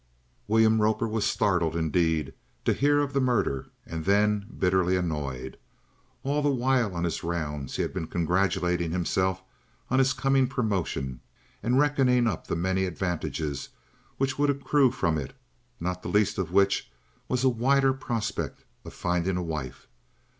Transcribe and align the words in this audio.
William 0.47 0.81
Roper 0.81 1.07
was 1.07 1.25
startled, 1.27 1.75
indeed, 1.75 2.33
to 2.65 2.73
hear 2.73 3.01
of 3.01 3.13
the 3.13 3.21
murder, 3.21 3.67
and 3.85 4.05
then 4.05 4.47
bitterly 4.57 4.95
annoyed. 4.97 5.59
All 6.23 6.41
the 6.41 6.49
while 6.49 6.95
on 6.95 7.03
his 7.03 7.23
rounds 7.23 7.75
he 7.75 7.83
had 7.83 7.93
been 7.93 8.07
congratulating 8.07 8.89
himself 8.89 9.43
on 9.91 9.99
his 9.99 10.13
coming 10.13 10.47
promotion, 10.47 11.19
and 11.61 11.77
reckoning 11.77 12.25
up 12.25 12.47
the 12.47 12.55
many 12.55 12.85
advantages 12.85 13.69
which 14.17 14.39
would 14.39 14.49
accrue 14.49 14.89
from 14.89 15.19
it, 15.19 15.35
not 15.79 16.01
the 16.01 16.09
least 16.09 16.39
of 16.39 16.51
which 16.51 16.89
was 17.27 17.43
a 17.43 17.49
wider 17.49 17.93
prospect 17.93 18.63
of 18.83 18.95
finding 18.95 19.37
a 19.37 19.43
wife. 19.43 19.87